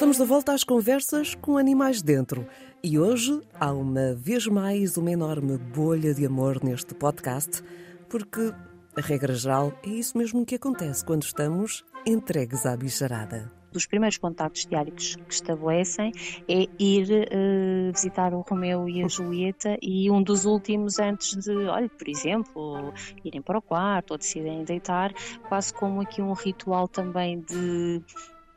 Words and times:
Estamos 0.00 0.16
de 0.16 0.24
volta 0.24 0.54
às 0.54 0.64
conversas 0.64 1.34
com 1.34 1.58
animais 1.58 2.00
dentro. 2.00 2.46
E 2.82 2.98
hoje 2.98 3.38
há 3.60 3.70
uma 3.70 4.14
vez 4.14 4.46
mais 4.46 4.96
uma 4.96 5.10
enorme 5.10 5.58
bolha 5.58 6.14
de 6.14 6.24
amor 6.24 6.64
neste 6.64 6.94
podcast, 6.94 7.62
porque, 8.08 8.50
a 8.96 9.00
regra 9.02 9.34
geral, 9.34 9.78
é 9.84 9.90
isso 9.90 10.16
mesmo 10.16 10.46
que 10.46 10.54
acontece 10.54 11.04
quando 11.04 11.24
estamos 11.24 11.84
entregues 12.06 12.64
à 12.64 12.74
bicharada 12.74 13.52
dos 13.72 13.86
primeiros 13.86 14.18
contactos 14.18 14.66
diários 14.66 15.14
que 15.14 15.34
estabelecem 15.34 16.12
é 16.48 16.66
ir 16.76 17.08
uh, 17.08 17.92
visitar 17.92 18.34
o 18.34 18.40
Romeu 18.40 18.88
e 18.88 19.04
a 19.04 19.06
Julieta 19.06 19.76
e 19.80 20.10
um 20.10 20.20
dos 20.22 20.44
últimos 20.44 20.98
antes 20.98 21.36
de, 21.36 21.52
olha, 21.66 21.88
por 21.88 22.08
exemplo, 22.08 22.92
irem 23.24 23.40
para 23.40 23.58
o 23.58 23.62
quarto 23.62 24.10
ou 24.10 24.18
decidirem 24.18 24.64
deitar, 24.64 25.12
quase 25.48 25.72
como 25.72 26.00
aqui 26.00 26.20
um 26.20 26.32
ritual 26.32 26.88
também 26.88 27.40
de 27.40 28.02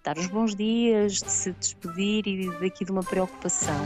dar 0.04 0.18
os 0.18 0.28
bons 0.28 0.56
dias, 0.56 1.14
de 1.14 1.32
se 1.32 1.52
despedir 1.54 2.28
e 2.28 2.50
daqui 2.60 2.84
de 2.84 2.92
uma 2.92 3.04
preocupação. 3.04 3.86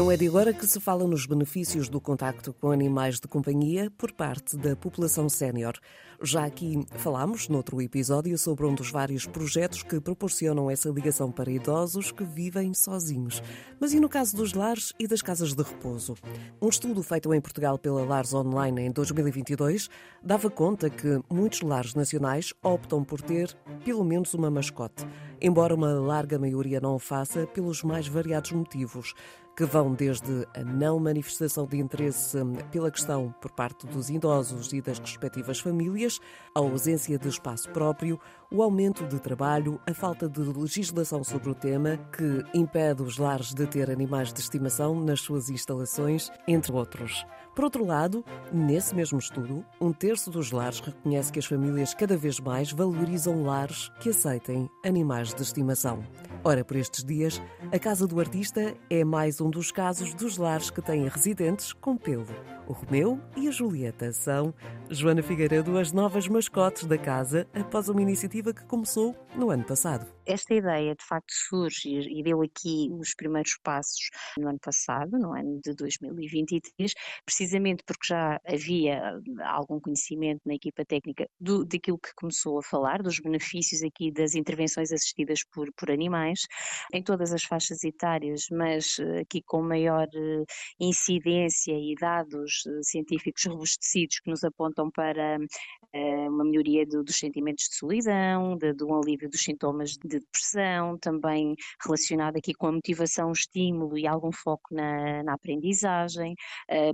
Não 0.00 0.10
é 0.10 0.16
de 0.16 0.26
agora 0.26 0.54
que 0.54 0.66
se 0.66 0.80
fala 0.80 1.06
nos 1.06 1.26
benefícios 1.26 1.86
do 1.86 2.00
contacto 2.00 2.54
com 2.54 2.70
animais 2.70 3.20
de 3.20 3.28
companhia 3.28 3.92
por 3.98 4.10
parte 4.10 4.56
da 4.56 4.74
população 4.74 5.28
sénior. 5.28 5.74
Já 6.22 6.46
aqui 6.46 6.86
falámos, 6.92 7.50
noutro 7.50 7.82
episódio, 7.82 8.36
sobre 8.38 8.64
um 8.64 8.74
dos 8.74 8.90
vários 8.90 9.26
projetos 9.26 9.82
que 9.82 10.00
proporcionam 10.00 10.70
essa 10.70 10.88
ligação 10.88 11.30
para 11.30 11.50
idosos 11.50 12.12
que 12.12 12.24
vivem 12.24 12.72
sozinhos. 12.72 13.42
Mas 13.78 13.92
e 13.92 14.00
no 14.00 14.08
caso 14.08 14.34
dos 14.34 14.54
lares 14.54 14.94
e 14.98 15.06
das 15.06 15.20
casas 15.20 15.52
de 15.52 15.62
repouso? 15.62 16.14
Um 16.62 16.70
estudo 16.70 17.02
feito 17.02 17.32
em 17.34 17.40
Portugal 17.40 17.78
pela 17.78 18.02
Lares 18.02 18.32
Online 18.32 18.80
em 18.80 18.90
2022 18.90 19.90
dava 20.22 20.48
conta 20.48 20.88
que 20.88 21.20
muitos 21.30 21.60
lares 21.60 21.94
nacionais 21.94 22.54
optam 22.62 23.04
por 23.04 23.20
ter 23.20 23.54
pelo 23.84 24.04
menos 24.04 24.32
uma 24.32 24.50
mascote, 24.50 25.06
embora 25.42 25.74
uma 25.74 25.92
larga 25.92 26.38
maioria 26.38 26.80
não 26.80 26.94
o 26.94 26.98
faça 26.98 27.46
pelos 27.46 27.82
mais 27.82 28.06
variados 28.06 28.52
motivos 28.52 29.14
que 29.60 29.66
vão 29.66 29.92
desde 29.92 30.48
a 30.54 30.64
não 30.64 30.98
manifestação 30.98 31.66
de 31.66 31.76
interesse 31.76 32.38
pela 32.70 32.90
questão 32.90 33.34
por 33.42 33.50
parte 33.50 33.86
dos 33.86 34.08
idosos 34.08 34.72
e 34.72 34.80
das 34.80 34.98
respectivas 34.98 35.60
famílias, 35.60 36.18
a 36.54 36.60
ausência 36.60 37.18
de 37.18 37.28
espaço 37.28 37.68
próprio, 37.68 38.18
o 38.50 38.62
aumento 38.62 39.06
de 39.06 39.20
trabalho, 39.20 39.78
a 39.86 39.92
falta 39.92 40.26
de 40.26 40.40
legislação 40.40 41.22
sobre 41.22 41.50
o 41.50 41.54
tema, 41.54 41.98
que 42.10 42.42
impede 42.58 43.02
os 43.02 43.18
lares 43.18 43.52
de 43.52 43.66
ter 43.66 43.90
animais 43.90 44.32
de 44.32 44.40
estimação 44.40 44.98
nas 44.98 45.20
suas 45.20 45.50
instalações, 45.50 46.30
entre 46.48 46.72
outros. 46.72 47.26
Por 47.54 47.64
outro 47.64 47.84
lado, 47.84 48.24
nesse 48.52 48.94
mesmo 48.94 49.18
estudo, 49.18 49.64
um 49.80 49.92
terço 49.92 50.30
dos 50.30 50.52
lares 50.52 50.80
reconhece 50.80 51.32
que 51.32 51.38
as 51.38 51.46
famílias 51.46 51.92
cada 51.92 52.16
vez 52.16 52.38
mais 52.38 52.72
valorizam 52.72 53.42
lares 53.42 53.90
que 54.00 54.10
aceitem 54.10 54.68
animais 54.84 55.34
de 55.34 55.42
estimação. 55.42 56.02
Ora, 56.44 56.64
por 56.64 56.76
estes 56.76 57.04
dias, 57.04 57.42
a 57.72 57.78
casa 57.78 58.06
do 58.06 58.18
artista 58.18 58.74
é 58.88 59.04
mais 59.04 59.40
um 59.40 59.50
dos 59.50 59.70
casos 59.70 60.14
dos 60.14 60.38
lares 60.38 60.70
que 60.70 60.80
têm 60.80 61.06
residentes 61.06 61.72
com 61.72 61.96
pelo. 61.96 62.26
O 62.66 62.72
Romeu 62.72 63.20
e 63.36 63.48
a 63.48 63.50
Julieta 63.50 64.12
são, 64.12 64.54
Joana 64.88 65.22
Figueiredo, 65.22 65.76
as 65.76 65.92
novas 65.92 66.28
mascotes 66.28 66.86
da 66.86 66.96
casa 66.96 67.46
após 67.52 67.88
uma 67.88 68.00
iniciativa 68.00 68.54
que 68.54 68.64
começou 68.64 69.14
no 69.34 69.50
ano 69.50 69.64
passado. 69.64 70.06
Esta 70.30 70.54
ideia, 70.54 70.94
de 70.94 71.04
facto, 71.04 71.32
surge 71.32 71.88
e 71.90 72.22
deu 72.22 72.40
aqui 72.40 72.88
os 72.92 73.14
primeiros 73.16 73.58
passos 73.64 74.10
no 74.38 74.48
ano 74.48 74.60
passado, 74.60 75.18
no 75.18 75.34
ano 75.34 75.60
de 75.60 75.74
2023, 75.74 76.94
precisamente 77.24 77.82
porque 77.84 78.06
já 78.06 78.40
havia 78.46 79.18
algum 79.44 79.80
conhecimento 79.80 80.40
na 80.46 80.54
equipa 80.54 80.84
técnica 80.84 81.28
do, 81.40 81.64
daquilo 81.64 81.98
que 81.98 82.14
começou 82.14 82.60
a 82.60 82.62
falar, 82.62 83.02
dos 83.02 83.18
benefícios 83.18 83.82
aqui 83.82 84.12
das 84.12 84.36
intervenções 84.36 84.92
assistidas 84.92 85.42
por, 85.52 85.72
por 85.72 85.90
animais, 85.90 86.46
em 86.94 87.02
todas 87.02 87.32
as 87.32 87.42
faixas 87.42 87.82
etárias, 87.82 88.46
mas 88.52 89.00
eh, 89.00 89.22
aqui 89.22 89.42
com 89.42 89.60
maior 89.62 90.06
eh, 90.14 90.44
incidência 90.78 91.72
e 91.72 91.94
dados 92.00 92.62
eh, 92.68 92.82
científicos 92.82 93.44
robustecidos 93.46 94.20
que 94.20 94.30
nos 94.30 94.44
apontam 94.44 94.90
para 94.92 95.38
uh, 95.38 96.28
uma 96.28 96.44
melhoria 96.44 96.86
do, 96.86 97.02
dos 97.02 97.16
sentimentos 97.16 97.68
de 97.68 97.74
solidão, 97.74 98.56
de, 98.56 98.72
de, 98.72 98.84
um 98.84 98.96
alívio 98.96 99.28
dos 99.28 99.42
sintomas 99.42 99.96
de 99.96 100.19
depressão, 100.20 100.98
também 100.98 101.54
relacionado 101.82 102.36
aqui 102.36 102.52
com 102.54 102.66
a 102.66 102.72
motivação, 102.72 103.32
estímulo 103.32 103.98
e 103.98 104.06
algum 104.06 104.30
foco 104.32 104.74
na, 104.74 105.22
na 105.22 105.34
aprendizagem, 105.34 106.34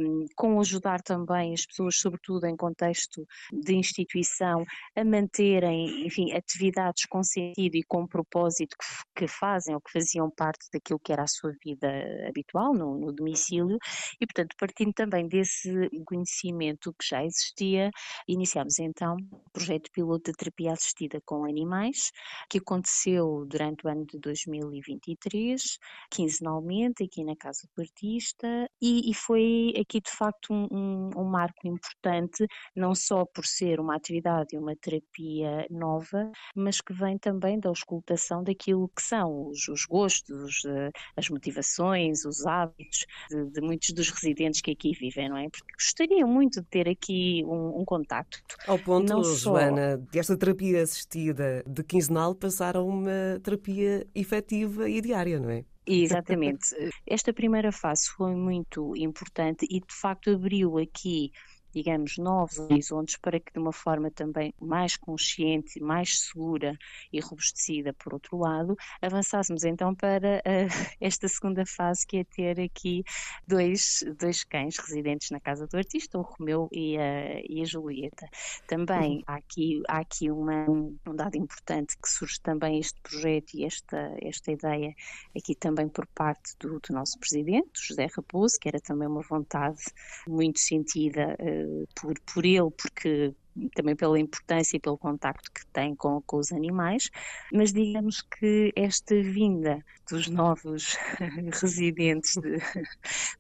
um, 0.01 0.27
com 0.35 0.61
ajudar 0.61 1.03
também 1.03 1.53
as 1.53 1.67
pessoas, 1.67 1.97
sobretudo 1.99 2.47
em 2.47 2.57
contexto 2.57 3.27
de 3.53 3.75
instituição, 3.75 4.65
a 4.97 5.05
manterem, 5.05 6.07
enfim, 6.07 6.33
atividades 6.33 7.05
com 7.07 7.23
sentido 7.23 7.77
e 7.77 7.83
com 7.83 8.07
propósito 8.07 8.77
que, 8.79 9.27
que 9.27 9.29
fazem 9.29 9.75
ou 9.75 9.81
que 9.81 9.93
faziam 9.93 10.31
parte 10.31 10.67
daquilo 10.73 11.01
que 11.01 11.13
era 11.13 11.23
a 11.25 11.27
sua 11.27 11.53
vida 11.65 11.89
habitual 12.29 12.73
no, 12.73 12.99
no 12.99 13.13
domicílio. 13.13 13.79
E, 14.21 14.27
portanto, 14.27 14.55
partindo 14.59 14.93
também 14.93 15.27
desse 15.27 15.67
esse 15.67 16.05
conhecimento 16.05 16.93
que 16.93 17.07
já 17.09 17.25
existia, 17.25 17.91
iniciámos 18.29 18.79
então 18.79 19.17
o 19.33 19.51
projeto 19.51 19.91
piloto 19.93 20.31
de 20.31 20.37
terapia 20.37 20.73
assistida 20.73 21.21
com 21.25 21.45
animais, 21.45 22.11
que 22.49 22.59
aconteceu 22.59 23.16
durante 23.47 23.87
o 23.87 23.91
ano 23.91 24.05
de 24.07 24.19
2023, 24.19 25.79
quinzenalmente, 26.11 27.05
aqui 27.05 27.25
na 27.25 27.37
Casa 27.37 27.69
do 27.75 27.83
Artista, 27.83 28.69
e, 28.81 29.11
e 29.11 29.15
foi 29.15 29.73
aqui 29.79 30.01
de 30.01 30.11
facto 30.11 30.53
um, 30.53 30.67
um, 30.71 31.11
um, 31.17 31.25
marco 31.25 31.67
importante, 31.67 32.47
não 32.75 32.95
só 32.95 33.25
por 33.25 33.47
ser 33.47 33.81
uma 33.81 33.97
atividade 33.97 34.55
e 34.55 34.59
uma 34.59 34.75
terapia 34.77 35.67
nova, 35.71 36.31
mas 36.55 36.81
que 36.81 36.93
vem 36.93 37.19
também 37.19 37.59
da 37.59 37.69
auscultação 37.69 38.43
daquilo 38.43 38.89
que 38.89 39.03
são 39.03 39.49
os, 39.49 39.69
os 39.69 39.85
gostos, 39.87 40.63
eh, 40.67 40.91
as 41.17 41.29
motivações, 41.29 42.25
os 42.25 42.47
hábitos 42.47 43.07
de, 43.31 43.51
de 43.51 43.61
muitos 43.61 43.91
dos 43.91 44.11
residentes 44.11 44.61
que 44.61 44.71
aqui 44.71 44.93
vivem, 44.93 45.29
não 45.29 45.37
é? 45.37 45.49
Porque 45.49 45.73
gostaria 45.75 46.27
muito 46.27 46.61
de 46.61 46.67
ter 46.67 46.89
aqui 46.89 47.43
um, 47.45 47.81
um 47.81 47.85
contacto. 47.85 48.39
Ao 48.67 48.79
ponto, 48.79 49.09
Não 49.13 49.23
Joana, 49.23 49.93
só... 49.93 50.11
desta 50.13 50.37
terapia 50.37 50.83
assistida 50.83 51.65
de 51.67 51.83
quinzenal 51.83 52.35
passar 52.35 52.77
a 52.77 52.83
uma 52.83 52.96
terapia 53.43 54.07
efetiva 54.15 54.89
e 54.89 55.01
diária, 55.01 55.39
não 55.39 55.51
é? 55.51 55.65
Exatamente. 55.87 56.75
Esta 57.07 57.33
primeira 57.33 57.71
fase 57.71 58.09
foi 58.09 58.35
muito 58.35 58.97
importante 58.97 59.67
e, 59.71 59.81
de 59.81 59.95
facto, 59.95 60.31
abriu 60.31 60.79
aqui 60.79 61.31
digamos, 61.77 62.17
novos 62.17 62.59
horizontes 62.59 63.19
para 63.19 63.39
que 63.39 63.53
de 63.53 63.59
uma 63.59 63.73
forma 63.73 64.11
também 64.11 64.55
mais 64.59 64.97
consciente, 64.97 65.79
mais 65.79 66.21
segura 66.21 66.75
e 67.13 67.21
robustecida, 67.21 67.93
por 67.93 68.15
outro 68.15 68.39
lado, 68.39 68.75
avançássemos 69.03 69.63
então 69.63 69.95
para 69.95 70.39
uh, 70.39 70.41
esta 70.99 71.29
segunda 71.29 71.67
fase 71.67 72.07
que 72.07 72.17
é 72.17 72.25
ter 72.25 72.59
aqui 72.59 73.05
dois, 73.47 74.03
dois 74.19 74.43
cães 74.43 74.79
residentes 74.79 75.31
na 75.31 75.39
casa 75.39 75.67
do 75.67 75.77
artista, 75.77 76.19
o 76.19 76.23
Romeu 76.23 76.67
e 76.73 76.97
a, 76.97 77.43
e 77.47 77.61
a 77.61 77.65
Julieta. 77.67 78.27
Também 78.67 79.17
uhum. 79.17 79.23
há 79.27 79.35
aqui, 79.35 79.83
há 79.87 79.99
aqui 79.99 80.31
uma, 80.31 80.71
um 80.71 80.97
dado 81.15 81.37
importante 81.37 81.95
que 81.99 82.09
surge 82.09 82.41
também 82.41 82.79
este 82.79 82.99
projeto 83.03 83.53
e 83.53 83.67
esta, 83.67 84.17
esta 84.23 84.51
ideia 84.51 84.95
aqui 85.37 85.55
também 85.55 85.91
por 85.91 86.07
parte 86.07 86.57
do, 86.59 86.81
do 86.81 86.95
nosso 86.95 87.19
presidente, 87.19 87.87
José 87.87 88.07
Raposo, 88.17 88.59
que 88.59 88.67
era 88.67 88.81
também 88.81 89.07
uma 89.07 89.21
vontade 89.21 89.83
muito 90.27 90.59
sentida 90.59 91.37
uh, 91.39 91.66
por, 91.95 92.15
por 92.23 92.45
ele, 92.47 92.71
porque 92.71 93.35
também 93.75 93.97
pela 93.97 94.19
importância 94.19 94.77
e 94.77 94.81
pelo 94.81 94.99
contacto 94.99 95.51
que 95.53 95.67
tem 95.67 95.95
com, 95.95 96.21
com 96.23 96.39
os 96.39 96.53
animais, 96.53 97.11
mas 97.53 97.73
digamos 97.73 98.23
que 98.23 98.73
esta 98.77 99.15
vinda 99.15 99.85
dos 100.11 100.29
novos 100.29 100.97
residentes 101.61 102.37
de, 102.37 102.59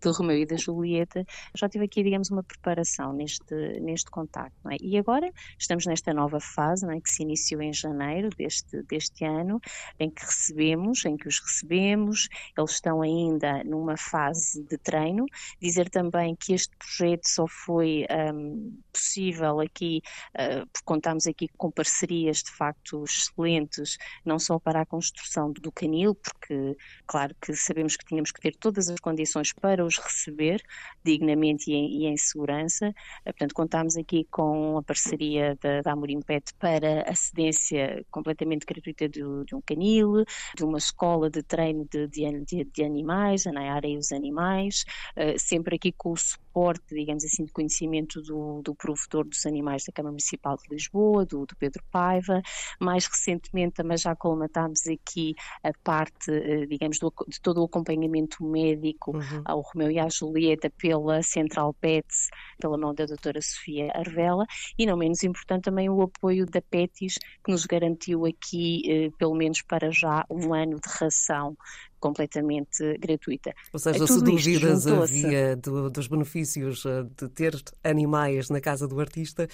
do 0.01 0.13
Romeu 0.13 0.39
e 0.39 0.47
da 0.47 0.57
Julieta 0.57 1.25
já 1.55 1.69
tive 1.69 1.85
aqui, 1.85 2.03
digamos, 2.03 2.31
uma 2.31 2.43
preparação 2.43 3.13
neste, 3.13 3.55
neste 3.81 4.11
contacto. 4.11 4.69
É? 4.71 4.77
E 4.81 4.99
agora 4.99 5.31
estamos 5.59 5.87
nesta 5.87 6.13
nova 6.13 6.41
fase, 6.41 6.87
é? 6.87 7.01
que 7.01 7.11
se 7.11 7.23
iniciou 7.23 7.63
em 7.63 7.73
janeiro 7.73 8.31
deste, 8.37 8.83
deste 8.83 9.25
ano, 9.25 9.61
em 9.99 10.11
que 10.11 10.25
recebemos, 10.25 11.05
em 11.05 11.17
que 11.17 11.29
os 11.29 11.39
recebemos, 11.39 12.29
eles 12.57 12.73
estão 12.73 13.03
ainda 13.03 13.63
numa 13.65 13.97
fase 13.97 14.63
de 14.65 14.77
treino. 14.79 15.27
Dizer 15.61 15.89
também 15.89 16.35
que 16.35 16.53
este 16.53 16.75
projeto 16.77 17.27
só 17.27 17.47
foi 17.47 18.07
um, 18.35 18.77
possível 18.93 19.61
aqui 19.61 20.03
uh, 20.35 20.67
porque 20.67 20.85
contamos 20.85 21.27
aqui 21.27 21.49
com 21.57 21.71
parcerias 21.71 22.39
de 22.39 22.51
facto 22.51 23.05
excelentes, 23.05 23.99
não 24.25 24.39
só 24.39 24.59
para 24.59 24.81
a 24.81 24.87
construção 24.87 25.53
do 25.53 25.73
canil, 25.73 26.15
porque 26.15 26.77
claro 27.07 27.35
que 27.41 27.55
sabemos 27.55 27.97
que 27.97 28.05
tínhamos 28.05 28.31
que 28.31 28.41
ter 28.41 28.57
todas 28.57 28.89
as 28.89 29.01
condições 29.01 29.53
para 29.53 29.85
os 29.85 29.99
receber 29.99 30.63
dignamente 31.05 31.71
e 31.71 31.75
em, 31.75 32.03
e 32.03 32.07
em 32.07 32.17
segurança, 32.17 32.89
uh, 32.89 33.25
portanto 33.25 33.55
contamos 33.55 33.97
aqui 33.97 34.27
com 34.31 34.79
a 34.79 34.83
parceria 34.83 35.57
da, 35.61 35.83
da 35.83 35.93
Amorim 35.93 36.21
Pet 36.21 36.53
para 36.59 37.03
a 37.09 37.15
cedência 37.15 38.05
completamente 38.11 38.67
gratuita 38.67 39.09
de, 39.09 39.21
de, 39.45 39.55
um 39.55 39.61
canil, 39.61 40.25
de 40.57 40.65
uma 40.65 40.79
escola 40.79 41.31
de 41.31 41.43
treino 41.43 41.87
de, 41.91 42.07
de, 42.09 42.65
de 42.65 42.85
animais, 42.85 43.47
a 43.47 43.53
Nayara 43.53 43.87
e 43.87 43.97
os 43.97 44.13
animais, 44.13 44.85
uh, 45.17 45.39
sempre 45.39 45.77
aqui 45.77 45.93
com 45.93 46.13
o 46.13 46.17
suporte, 46.17 46.95
digamos 46.95 47.25
assim, 47.25 47.45
de 47.45 47.53
conhecimento 47.53 48.21
do, 48.23 48.63
do 48.63 48.75
provedor 48.75 49.25
dos 49.25 49.45
animais 49.47 49.85
da 49.85 49.93
Câmara 49.97 50.13
Municipal 50.13 50.57
de 50.57 50.75
Lisboa, 50.75 51.25
do, 51.25 51.47
do 51.47 51.57
Pedro 51.57 51.83
Paiva. 51.91 52.43
Mais 52.81 53.07
recentemente 53.07 53.75
também 53.75 53.97
já 53.97 54.15
colmatámos 54.15 54.87
aqui 54.87 55.35
a 55.65 55.71
parte, 55.83 56.31
eh, 56.31 56.67
digamos, 56.67 56.99
do, 56.99 57.13
de 57.27 57.41
todo 57.41 57.63
o 57.63 57.65
acompanhamento 57.65 58.45
médico 58.45 59.17
uhum. 59.17 59.43
ao 59.45 59.61
Romeu 59.61 59.91
e 59.91 59.99
à 59.99 60.09
Julieta 60.09 60.71
pela 60.71 61.23
Central 61.23 61.75
Pets, 61.75 62.29
pela 62.61 62.77
mão 62.77 62.95
da 62.95 63.07
doutora 63.07 63.41
Sofia 63.41 63.91
Arvela, 63.95 64.45
e 64.79 64.85
não 64.87 64.97
menos 64.97 65.23
importante 65.23 65.65
também 65.65 65.89
o 65.89 66.03
apoio 66.03 66.47
da 66.47 66.61
PETIS, 66.61 67.15
que 67.45 67.51
nos 67.51 67.65
garantiu 67.65 68.27
aqui, 68.27 68.83
eh, 68.87 69.11
pelo 69.19 69.35
menos 69.35 69.63
para 69.63 69.91
já, 69.91 70.25
um 70.31 70.53
ano 70.53 70.77
de 70.77 70.89
ração 70.89 71.57
completamente 71.99 72.97
gratuita. 72.99 73.55
Ou 73.73 73.79
seja, 73.79 74.07
se 74.07 74.23
duvidas 74.23 74.87
a 74.87 75.05
via 75.05 75.57
do, 75.57 75.91
dos 75.91 76.07
benefícios 76.07 76.85
eh, 76.87 77.05
de 77.19 77.29
ter 77.29 77.55
animais 77.83 78.49
na 78.49 78.61
casa 78.61 78.87
do 78.87 79.01
artista, 79.01 79.49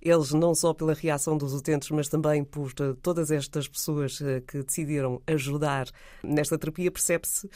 eles 0.00 0.32
não 0.32 0.54
só 0.54 0.72
pela 0.72 0.94
reação 0.94 1.36
dos 1.36 1.52
utentes, 1.54 1.90
mas 1.90 2.08
também 2.08 2.44
por 2.44 2.70
eh, 2.80 2.94
todas 3.02 3.30
estas 3.30 3.66
pessoas 3.68 4.20
eh, 4.20 4.40
que 4.46 4.62
decidiram 4.62 5.20
ajudar 5.26 5.86
nesta 6.22 6.58
terapia, 6.58 6.90
percebe-se 6.90 7.48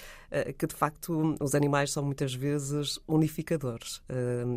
que 0.56 0.66
de 0.66 0.74
facto 0.74 1.36
os 1.38 1.54
animais 1.54 1.92
são 1.92 2.02
muitas 2.02 2.32
vezes 2.32 2.98
unificadores. 3.06 4.00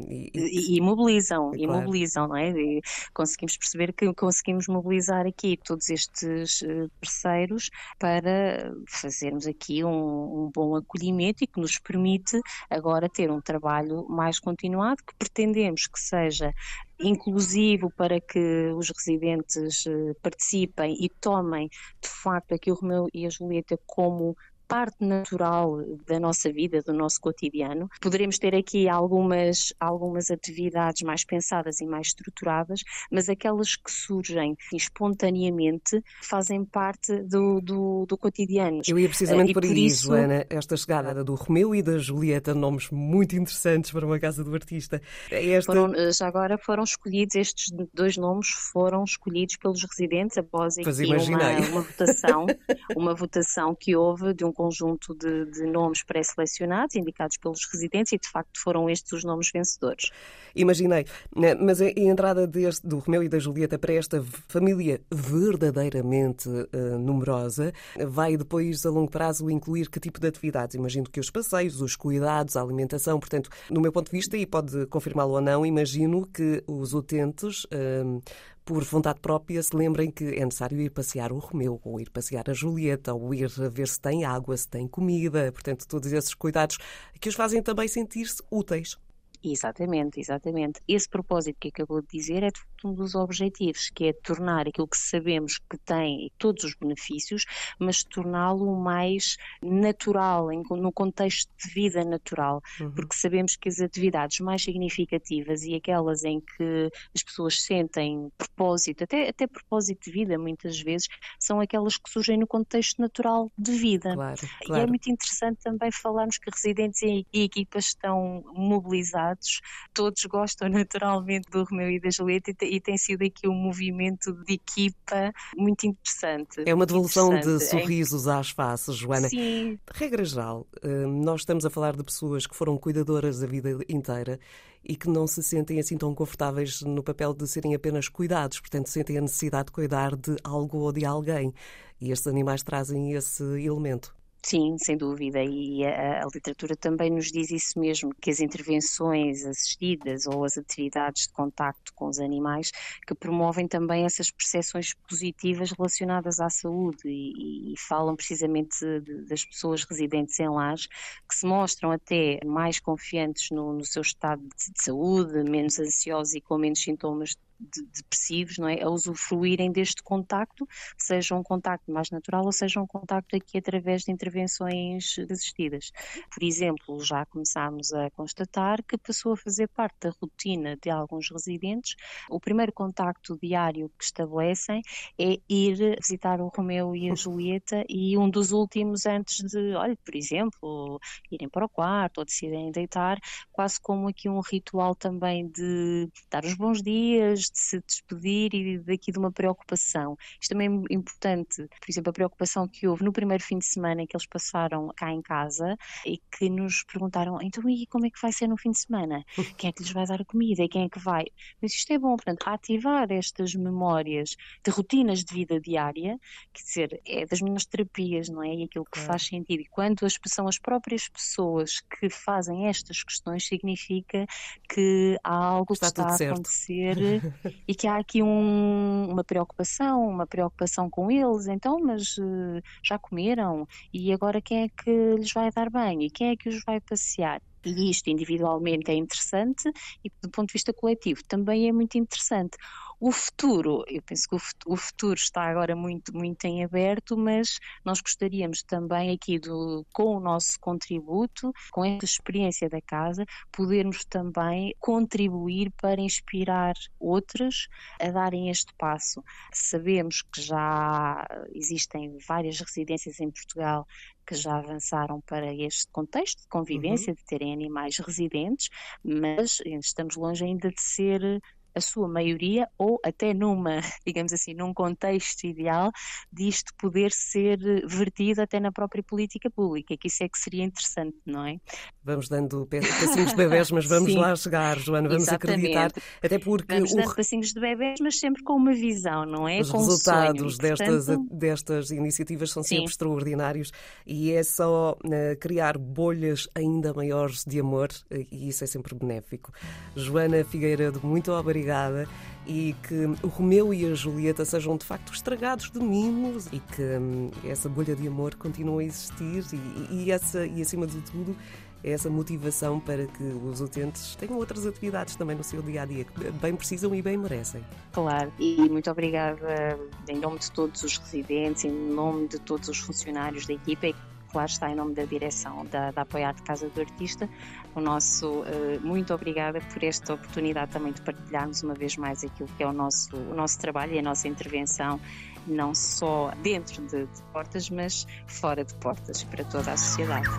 E, 0.07 0.31
e, 0.33 0.77
e 0.77 0.81
mobilizam, 0.81 1.51
é, 1.53 1.57
e 1.57 1.65
claro. 1.65 1.81
mobilizam, 1.81 2.27
não 2.29 2.37
é? 2.37 2.49
E 2.51 2.81
conseguimos 3.13 3.57
perceber 3.57 3.91
que 3.91 4.13
conseguimos 4.13 4.67
mobilizar 4.69 5.25
aqui 5.27 5.57
todos 5.61 5.89
estes 5.89 6.63
parceiros 7.01 7.69
para 7.99 8.73
fazermos 8.87 9.45
aqui 9.45 9.83
um, 9.83 10.45
um, 10.45 10.51
bom 10.53 10.77
acolhimento 10.77 11.43
e 11.43 11.47
que 11.47 11.59
nos 11.59 11.77
permite 11.77 12.39
agora 12.69 13.09
ter 13.09 13.29
um 13.29 13.41
trabalho 13.41 14.07
mais 14.07 14.39
continuado, 14.39 15.03
que 15.05 15.13
pretendemos 15.17 15.87
que 15.87 15.99
seja 15.99 16.53
inclusivo 16.99 17.91
para 17.91 18.19
que 18.21 18.71
os 18.75 18.89
residentes 18.89 19.85
eh, 19.85 20.13
participem 20.21 20.95
e 20.99 21.09
tomem 21.09 21.67
de 21.67 22.09
facto 22.09 22.53
aqui 22.53 22.71
o 22.71 22.75
Romeu 22.75 23.07
e 23.13 23.25
a 23.25 23.29
Julieta 23.29 23.77
como 23.85 24.35
parte 24.67 25.03
natural 25.03 25.77
da 26.05 26.19
nossa 26.19 26.51
vida, 26.51 26.81
do 26.81 26.93
nosso 26.93 27.19
cotidiano. 27.21 27.89
Poderemos 28.01 28.37
ter 28.37 28.55
aqui 28.55 28.87
algumas, 28.87 29.73
algumas 29.79 30.31
atividades 30.31 31.01
mais 31.03 31.23
pensadas 31.23 31.81
e 31.81 31.85
mais 31.85 32.07
estruturadas, 32.07 32.81
mas 33.11 33.29
aquelas 33.29 33.75
que 33.75 33.91
surgem 33.91 34.55
espontaneamente 34.73 36.01
fazem 36.21 36.63
parte 36.65 37.21
do, 37.23 37.61
do, 37.61 38.05
do 38.07 38.17
cotidiano. 38.17 38.81
Eu 38.87 38.99
ia 38.99 39.07
precisamente 39.07 39.51
uh, 39.51 39.53
por, 39.53 39.61
por 39.61 39.71
aí, 39.71 39.85
isso, 39.85 40.07
Joana, 40.07 40.45
esta 40.49 40.75
chegada 40.77 41.23
do 41.23 41.35
Romeu 41.35 41.73
e 41.75 41.81
da 41.81 41.97
Julieta, 41.97 42.53
nomes 42.53 42.89
muito 42.91 43.35
interessantes 43.35 43.91
para 43.91 44.05
uma 44.05 44.19
casa 44.19 44.43
do 44.43 44.53
artista. 44.53 45.01
É 45.31 45.49
esta... 45.49 45.71
Foram, 45.71 45.93
eh, 45.95 46.11
já 46.11 46.27
agora 46.27 46.57
foram 46.57 46.83
escolhidos, 46.83 47.35
estes 47.35 47.71
dois 47.93 48.17
nomes 48.17 48.47
foram 48.71 49.03
escolhidos 49.03 49.57
pelos 49.57 49.83
residentes 49.83 50.37
após 50.37 50.77
aqui 50.77 51.05
uma, 51.05 51.69
uma 51.71 51.81
votação, 51.81 52.45
uma 52.95 53.15
votação 53.15 53.75
que 53.75 53.95
houve 53.95 54.33
de 54.33 54.43
um 54.43 54.51
conjunto 54.55 55.13
de, 55.13 55.45
de 55.45 55.63
nomes 55.65 56.03
pré-selecionados, 56.03 56.95
indicados 56.95 57.37
pelos 57.37 57.59
residentes, 57.71 58.13
e 58.13 58.17
de 58.17 58.29
facto 58.29 58.59
foram 58.59 58.89
estes 58.89 59.11
os 59.11 59.23
nomes 59.23 59.51
vencedores. 59.53 60.09
Imaginei, 60.55 61.05
né, 61.35 61.53
mas 61.53 61.81
a 61.81 61.89
entrada 61.89 62.47
deste, 62.47 62.87
do 62.87 62.99
Romeu 62.99 63.21
e 63.21 63.29
da 63.29 63.37
Julieta 63.37 63.77
para 63.77 63.93
esta 63.93 64.23
família 64.47 65.01
verdadeiramente 65.11 66.47
uh, 66.47 66.97
numerosa 66.97 67.73
vai 68.07 68.37
depois, 68.37 68.85
a 68.85 68.89
longo 68.89 69.11
prazo, 69.11 69.49
incluir 69.49 69.89
que 69.89 69.99
tipo 69.99 70.19
de 70.19 70.27
atividades? 70.27 70.75
Imagino 70.75 71.09
que 71.09 71.19
os 71.19 71.29
passeios, 71.29 71.81
os 71.81 71.95
cuidados, 71.95 72.55
a 72.55 72.61
alimentação, 72.61 73.19
portanto, 73.19 73.49
no 73.69 73.81
meu 73.81 73.91
ponto 73.91 74.09
de 74.09 74.17
vista, 74.17 74.37
e 74.37 74.45
pode 74.45 74.85
confirmá-lo 74.87 75.33
ou 75.33 75.41
não, 75.41 75.65
imagino 75.65 76.25
que 76.25 76.63
os 76.65 76.93
utentes 76.93 77.65
uh, 77.65 78.21
por 78.65 78.83
vontade 78.83 79.19
própria, 79.19 79.61
se 79.61 79.75
lembrem 79.75 80.09
que 80.09 80.23
é 80.23 80.43
necessário 80.43 80.81
ir 80.81 80.89
passear 80.89 81.31
o 81.31 81.37
Romeu, 81.37 81.79
ou 81.83 82.01
ir 82.01 82.09
passear 82.09 82.49
a 82.49 82.53
Julieta, 82.53 83.13
ou 83.13 83.33
ir 83.33 83.47
ver 83.47 83.87
se 83.87 84.01
tem 84.01 84.25
água, 84.25 84.57
se 84.57 84.67
tem 84.67 84.87
comida. 84.87 85.51
Portanto, 85.51 85.87
todos 85.87 86.11
esses 86.11 86.33
cuidados 86.33 86.77
que 87.21 87.29
os 87.29 87.35
fazem 87.35 87.61
também 87.61 87.87
sentir-se 87.87 88.41
úteis. 88.49 88.97
Exatamente, 89.43 90.19
exatamente. 90.19 90.81
Esse 90.87 91.07
propósito 91.07 91.57
que 91.59 91.67
acabou 91.67 92.01
de 92.01 92.07
dizer 92.07 92.41
é 92.41 92.49
um 92.87 92.93
dos 92.93 93.15
objetivos, 93.15 93.89
que 93.89 94.05
é 94.05 94.13
tornar 94.13 94.67
aquilo 94.67 94.87
que 94.87 94.97
sabemos 94.97 95.57
que 95.57 95.77
tem 95.77 96.31
todos 96.37 96.63
os 96.63 96.75
benefícios, 96.75 97.45
mas 97.79 98.03
torná-lo 98.03 98.75
mais 98.75 99.37
natural, 99.61 100.49
no 100.69 100.91
contexto 100.91 101.49
de 101.57 101.73
vida 101.73 102.03
natural, 102.03 102.61
uhum. 102.79 102.91
porque 102.91 103.15
sabemos 103.15 103.55
que 103.55 103.69
as 103.69 103.79
atividades 103.79 104.39
mais 104.39 104.63
significativas 104.63 105.63
e 105.63 105.75
aquelas 105.75 106.23
em 106.23 106.39
que 106.39 106.89
as 107.13 107.23
pessoas 107.23 107.61
sentem 107.61 108.31
propósito, 108.37 109.03
até, 109.03 109.29
até 109.29 109.47
propósito 109.47 110.05
de 110.05 110.11
vida 110.11 110.37
muitas 110.37 110.79
vezes, 110.79 111.07
são 111.39 111.59
aquelas 111.59 111.97
que 111.97 112.09
surgem 112.09 112.37
no 112.37 112.47
contexto 112.47 113.01
natural 113.01 113.51
de 113.57 113.71
vida. 113.71 114.13
Claro, 114.13 114.41
claro. 114.65 114.81
E 114.81 114.83
é 114.83 114.87
muito 114.87 115.09
interessante 115.09 115.59
também 115.63 115.91
falarmos 115.91 116.37
que 116.37 116.49
residentes 116.49 117.01
e 117.01 117.25
equipas 117.33 117.87
estão 117.87 118.43
mobilizados 118.53 119.61
todos 119.93 120.23
gostam 120.25 120.69
naturalmente 120.69 121.49
do 121.49 121.63
Romeu 121.63 121.89
e 121.89 121.99
da 121.99 122.09
Julieta 122.09 122.51
e, 122.63 122.74
e 122.75 122.81
tem 122.81 122.97
sido 122.97 123.23
aqui 123.23 123.47
um 123.47 123.53
movimento 123.53 124.33
de 124.43 124.53
equipa 124.53 125.33
muito 125.55 125.85
interessante. 125.85 126.63
É 126.65 126.73
uma 126.73 126.85
devolução 126.85 127.39
de 127.39 127.59
sorrisos 127.59 128.27
é... 128.27 128.33
às 128.33 128.49
faces, 128.49 128.95
Joana. 128.95 129.29
Sim. 129.29 129.79
Regra 129.93 130.23
geral, 130.23 130.67
eh, 130.81 131.05
nós 131.05 131.41
estamos 131.41 131.65
a 131.65 131.69
falar 131.69 131.95
de 131.95 132.03
pessoas 132.03 132.45
que 132.45 132.55
foram 132.55 132.77
cuidadoras 132.77 133.41
a 133.41 133.47
vida 133.47 133.77
inteira 133.87 134.39
e 134.83 134.95
que 134.95 135.09
não 135.09 135.25
se 135.25 135.41
sentem 135.41 135.79
assim 135.79 135.97
tão 135.97 136.13
confortáveis 136.13 136.81
no 136.81 137.01
papel 137.01 137.33
de 137.33 137.47
serem 137.47 137.73
apenas 137.73 138.07
cuidados, 138.07 138.59
portanto 138.59 138.87
sentem 138.87 139.17
a 139.17 139.21
necessidade 139.21 139.67
de 139.67 139.71
cuidar 139.71 140.15
de 140.15 140.35
algo 140.43 140.79
ou 140.79 140.91
de 140.91 141.05
alguém. 141.05 141.53
E 141.99 142.11
estes 142.11 142.27
animais 142.27 142.61
trazem 142.61 143.13
esse 143.13 143.43
elemento. 143.43 144.13
Sim, 144.47 144.77
sem 144.77 144.95
dúvida, 144.95 145.43
e 145.43 145.83
a, 145.83 146.23
a, 146.23 146.27
literatura 146.31 146.75
também 146.75 147.09
nos 147.09 147.31
diz 147.31 147.49
isso 147.49 147.79
mesmo, 147.79 148.13
que 148.21 148.29
as 148.29 148.39
intervenções 148.39 149.43
assistidas 149.43 150.27
ou 150.27 150.43
as 150.45 150.55
atividades 150.55 151.23
de 151.23 151.33
contacto 151.33 151.91
com 151.95 152.07
os 152.07 152.19
animais 152.19 152.71
que 153.07 153.15
promovem 153.15 153.67
também 153.67 154.05
essas 154.05 154.29
percepções 154.29 154.93
positivas 155.09 155.71
relacionadas 155.71 156.39
à 156.39 156.47
saúde 156.47 157.07
e, 157.07 157.73
e 157.73 157.79
falam 157.87 158.15
precisamente 158.15 158.77
de, 159.01 159.25
das 159.25 159.43
pessoas 159.43 159.83
residentes 159.83 160.39
em 160.39 160.47
lares 160.47 160.85
que 161.27 161.33
se 161.33 161.47
mostram 161.47 161.89
até 161.91 162.39
mais 162.45 162.79
confiantes 162.79 163.49
no, 163.49 163.73
no 163.73 163.83
seu 163.83 164.03
estado 164.03 164.43
de, 164.43 164.73
de 164.73 164.83
saúde, 164.83 165.43
menos 165.49 165.79
ansiosos 165.79 166.35
e 166.35 166.41
com 166.41 166.59
menos 166.59 166.83
sintomas 166.83 167.35
depressivos, 167.59 168.57
não 168.57 168.67
é? 168.67 168.81
A 168.81 168.89
usufruírem 168.89 169.71
deste 169.71 170.03
contacto, 170.03 170.67
seja 170.97 171.35
um 171.35 171.43
contacto 171.43 171.91
mais 171.91 172.09
natural 172.09 172.45
ou 172.45 172.51
seja 172.51 172.81
um 172.81 172.87
contacto 172.87 173.35
aqui 173.35 173.57
através 173.57 174.03
de 174.03 174.11
intervenções 174.11 175.15
assistidas. 175.29 175.91
Por 176.33 176.43
exemplo, 176.43 177.03
já 177.03 177.25
começámos 177.25 177.93
a 177.93 178.09
constatar 178.11 178.83
que 178.83 178.97
passou 178.97 179.33
a 179.33 179.37
fazer 179.37 179.67
parte 179.69 179.95
da 180.01 180.11
rotina 180.21 180.77
de 180.81 180.89
alguns 180.89 181.29
residentes. 181.31 181.95
O 182.29 182.39
primeiro 182.39 182.73
contacto 182.73 183.37
diário 183.41 183.89
que 183.97 184.03
estabelecem 184.03 184.81
é 185.19 185.37
ir 185.49 185.97
visitar 186.01 186.41
o 186.41 186.51
Romeu 186.55 186.95
e 186.95 187.09
a 187.09 187.15
Julieta 187.15 187.83
e 187.89 188.17
um 188.17 188.29
dos 188.29 188.51
últimos 188.51 189.05
antes 189.05 189.37
de, 189.37 189.73
olha, 189.75 189.97
por 190.03 190.15
exemplo, 190.15 190.99
irem 191.31 191.49
para 191.49 191.65
o 191.65 191.69
quarto 191.69 192.19
ou 192.19 192.25
decidirem 192.25 192.71
deitar, 192.71 193.19
quase 193.51 193.79
como 193.79 194.07
aqui 194.07 194.29
um 194.29 194.39
ritual 194.39 194.95
também 194.95 195.47
de 195.47 196.09
dar 196.29 196.43
os 196.43 196.53
bons 196.55 196.81
dias, 196.81 197.44
de 197.51 197.59
se 197.59 197.81
despedir 197.81 198.53
e 198.53 198.77
daqui 198.79 199.11
de 199.11 199.19
uma 199.19 199.31
preocupação. 199.31 200.17
Isto 200.39 200.51
também 200.51 200.67
é 200.89 200.93
importante, 200.93 201.67
por 201.67 201.89
exemplo, 201.89 202.09
a 202.09 202.13
preocupação 202.13 202.67
que 202.67 202.87
houve 202.87 203.03
no 203.03 203.11
primeiro 203.11 203.43
fim 203.43 203.57
de 203.57 203.65
semana 203.65 204.05
que 204.05 204.15
eles 204.15 204.27
passaram 204.27 204.91
cá 204.95 205.11
em 205.11 205.21
casa 205.21 205.77
e 206.05 206.19
que 206.31 206.49
nos 206.49 206.83
perguntaram, 206.83 207.41
então 207.41 207.67
e 207.69 207.85
como 207.87 208.05
é 208.05 208.09
que 208.09 208.21
vai 208.21 208.31
ser 208.31 208.47
no 208.47 208.57
fim 208.57 208.71
de 208.71 208.79
semana? 208.79 209.23
Quem 209.57 209.69
é 209.69 209.73
que 209.73 209.83
lhes 209.83 209.91
vai 209.91 210.05
dar 210.05 210.21
a 210.21 210.25
comida 210.25 210.63
e 210.63 210.69
quem 210.69 210.85
é 210.85 210.89
que 210.89 210.99
vai? 210.99 211.25
Mas 211.61 211.73
isto 211.73 211.91
é 211.91 211.97
bom, 211.97 212.15
portanto, 212.15 212.47
ativar 212.47 213.11
estas 213.11 213.55
memórias 213.55 214.35
de 214.63 214.71
rotinas 214.71 215.23
de 215.23 215.33
vida 215.33 215.59
diária, 215.59 216.19
quer 216.53 216.63
dizer, 216.63 217.01
é 217.05 217.25
das 217.25 217.41
minhas 217.41 217.65
terapias, 217.65 218.29
não 218.29 218.43
é? 218.43 218.53
E 218.53 218.63
aquilo 218.63 218.85
que 218.85 218.99
é. 218.99 219.01
faz 219.01 219.23
sentido. 219.23 219.61
E 219.61 219.65
quando 219.65 220.05
as, 220.05 220.17
são 220.27 220.47
as 220.47 220.59
próprias 220.59 221.07
pessoas 221.07 221.81
que 221.81 222.09
fazem 222.09 222.67
estas 222.67 223.03
questões, 223.03 223.47
significa 223.47 224.25
que 224.69 225.17
há 225.23 225.35
algo 225.35 225.73
está 225.73 225.91
que 225.91 226.01
está 226.01 226.25
a 226.25 226.31
acontecer 226.31 226.97
e 227.67 227.75
que 227.75 227.87
há 227.87 227.97
aqui 227.97 228.21
um, 228.23 229.09
uma 229.09 229.23
preocupação, 229.23 230.07
uma 230.07 230.27
preocupação 230.27 230.89
com 230.89 231.11
eles, 231.11 231.47
então, 231.47 231.79
mas 231.79 232.17
uh, 232.17 232.61
já 232.83 232.97
comeram 232.99 233.65
e 233.93 234.11
agora 234.13 234.41
quem 234.41 234.63
é 234.63 234.67
que 234.69 235.15
lhes 235.15 235.31
vai 235.33 235.49
dar 235.51 235.69
banho 235.69 236.01
e 236.01 236.11
quem 236.11 236.29
é 236.31 236.35
que 236.37 236.49
os 236.49 236.61
vai 236.65 236.79
passear? 236.81 237.41
E 237.65 237.89
isto 237.89 238.09
individualmente 238.09 238.91
é 238.91 238.93
interessante 238.93 239.67
e 240.03 240.09
do 240.21 240.29
ponto 240.29 240.49
de 240.49 240.53
vista 240.53 240.71
coletivo 240.73 241.21
também 241.27 241.67
é 241.67 241.71
muito 241.71 241.97
interessante. 241.97 242.57
O 242.99 243.11
futuro, 243.11 243.83
eu 243.87 244.01
penso 244.01 244.27
que 244.29 244.35
o 244.65 244.75
futuro 244.75 245.15
está 245.15 245.43
agora 245.43 245.75
muito, 245.75 246.15
muito 246.15 246.45
em 246.45 246.63
aberto, 246.63 247.17
mas 247.17 247.59
nós 247.83 248.01
gostaríamos 248.01 248.63
também 248.63 249.11
aqui 249.11 249.37
do, 249.37 249.85
com 249.93 250.15
o 250.15 250.19
nosso 250.19 250.59
contributo, 250.59 251.51
com 251.71 251.83
esta 251.83 252.05
experiência 252.05 252.69
da 252.69 252.81
casa, 252.81 253.25
podermos 253.51 254.05
também 254.05 254.73
contribuir 254.79 255.71
para 255.81 256.01
inspirar 256.01 256.73
outras 256.99 257.67
a 257.99 258.09
darem 258.11 258.49
este 258.49 258.73
passo. 258.77 259.23
Sabemos 259.53 260.21
que 260.21 260.41
já 260.41 261.25
existem 261.53 262.17
várias 262.27 262.59
residências 262.59 263.19
em 263.19 263.29
Portugal 263.29 263.85
que 264.25 264.35
já 264.35 264.57
avançaram 264.57 265.21
para 265.21 265.53
este 265.53 265.87
contexto 265.91 266.41
de 266.41 266.47
convivência, 266.47 267.11
uhum. 267.11 267.15
de 267.15 267.25
terem 267.25 267.53
animais 267.53 267.99
residentes, 267.99 268.69
mas 269.03 269.59
estamos 269.63 270.15
longe 270.15 270.43
ainda 270.43 270.69
de 270.69 270.81
ser 270.81 271.41
a 271.75 271.81
sua 271.81 272.07
maioria, 272.07 272.67
ou 272.77 272.99
até 273.03 273.33
numa, 273.33 273.81
digamos 274.07 274.31
assim, 274.31 274.53
num 274.53 274.73
contexto 274.73 275.45
ideal, 275.45 275.91
disto 276.31 276.73
poder 276.77 277.11
ser 277.11 277.59
vertido 277.85 278.41
até 278.41 278.59
na 278.59 278.71
própria 278.71 279.03
política 279.03 279.49
pública, 279.49 279.97
que 279.97 280.07
isso 280.07 280.23
é 280.23 280.29
que 280.29 280.39
seria 280.39 280.63
interessante, 280.63 281.17
não 281.25 281.45
é? 281.45 281.57
Vamos 282.01 282.29
dando 282.29 282.65
passinhos 282.67 283.31
de 283.31 283.35
bebés, 283.35 283.71
mas 283.71 283.85
vamos 283.85 284.13
lá 284.15 284.35
chegar, 284.35 284.79
Joana, 284.79 285.09
vamos 285.09 285.23
Exatamente. 285.23 285.75
acreditar, 285.75 285.91
até 286.23 286.39
porque... 286.39 286.73
Vamos 286.73 286.93
o... 286.93 286.95
dando 286.95 287.15
passinhos 287.15 287.49
de 287.49 287.59
bebés, 287.59 287.99
mas 288.01 288.19
sempre 288.19 288.43
com 288.43 288.53
uma 288.53 288.73
visão, 288.73 289.25
não 289.25 289.47
é? 289.47 289.59
Os 289.59 289.69
com 289.69 289.79
resultados 289.79 290.55
um 290.55 290.57
destas, 290.57 291.05
Portanto... 291.05 291.27
destas 291.31 291.91
iniciativas 291.91 292.51
são 292.51 292.63
sempre 292.63 292.85
Sim. 292.85 292.91
extraordinários 292.91 293.71
e 294.05 294.31
é 294.31 294.43
só 294.43 294.93
uh, 294.93 295.39
criar 295.39 295.77
bolhas 295.77 296.47
ainda 296.55 296.93
maiores 296.93 297.43
de 297.45 297.59
amor 297.59 297.89
uh, 298.11 298.25
e 298.31 298.47
isso 298.47 298.63
é 298.63 298.67
sempre 298.67 298.95
benéfico. 298.95 299.51
Joana 299.95 300.43
Figueiredo, 300.45 301.01
muito 301.03 301.31
obrigada 301.31 301.64
obrigada 301.65 302.07
e 302.45 302.75
que 302.87 303.05
o 303.23 303.27
Romeu 303.27 303.73
e 303.73 303.85
a 303.87 303.95
Julieta 303.95 304.45
sejam 304.45 304.77
de 304.77 304.85
facto 304.85 305.11
estragados 305.11 305.71
de 305.71 305.79
mimos 305.79 306.45
e 306.51 306.59
que 306.59 306.81
hum, 306.81 307.31
essa 307.43 307.67
bolha 307.67 307.95
de 307.95 308.07
amor 308.07 308.35
continue 308.35 308.83
a 308.83 308.87
existir 308.87 309.43
e, 309.51 310.03
e, 310.03 310.11
essa, 310.11 310.45
e 310.45 310.61
acima 310.61 310.85
de 310.85 311.01
tudo 311.01 311.35
essa 311.83 312.09
motivação 312.09 312.79
para 312.79 313.05
que 313.05 313.23
os 313.23 313.61
utentes 313.61 314.15
tenham 314.15 314.37
outras 314.37 314.65
atividades 314.65 315.15
também 315.15 315.35
no 315.35 315.43
seu 315.43 315.61
dia 315.61 315.83
a 315.83 315.85
dia 315.85 316.03
que 316.03 316.31
bem 316.31 316.55
precisam 316.55 316.93
e 316.95 317.01
bem 317.01 317.17
merecem. 317.17 317.63
Claro, 317.91 318.31
e 318.39 318.57
muito 318.69 318.89
obrigada 318.89 319.77
em 320.07 320.19
nome 320.19 320.39
de 320.39 320.51
todos 320.51 320.83
os 320.83 320.97
residentes, 320.97 321.63
em 321.63 321.71
nome 321.71 322.27
de 322.27 322.39
todos 322.39 322.69
os 322.69 322.77
funcionários 322.77 323.45
da 323.45 323.53
equipa 323.53 323.87
claro 324.31 324.49
está 324.49 324.69
em 324.69 324.75
nome 324.75 324.93
da 324.93 325.03
direção 325.03 325.65
da, 325.65 325.91
da 325.91 326.01
Apoiado 326.01 326.41
Casa 326.43 326.69
do 326.69 326.81
Artista, 326.81 327.29
o 327.75 327.81
nosso 327.81 328.41
uh, 328.41 328.45
muito 328.81 329.13
obrigada 329.13 329.59
por 329.61 329.83
esta 329.83 330.13
oportunidade 330.13 330.71
também 330.71 330.93
de 330.93 331.01
partilharmos 331.01 331.63
uma 331.63 331.73
vez 331.73 331.97
mais 331.97 332.23
aquilo 332.23 332.49
que 332.57 332.63
é 332.63 332.67
o 332.67 332.73
nosso, 332.73 333.15
o 333.15 333.33
nosso 333.33 333.59
trabalho 333.59 333.93
e 333.93 333.99
a 333.99 334.01
nossa 334.01 334.27
intervenção, 334.27 334.99
não 335.45 335.75
só 335.75 336.31
dentro 336.41 336.81
de, 336.83 337.05
de 337.05 337.21
portas, 337.31 337.69
mas 337.69 338.07
fora 338.27 338.63
de 338.63 338.73
portas, 338.75 339.23
para 339.23 339.43
toda 339.43 339.71
a 339.71 339.77
sociedade. 339.77 340.29